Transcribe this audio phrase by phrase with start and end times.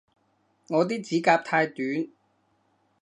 [0.69, 2.09] 我啲指甲太短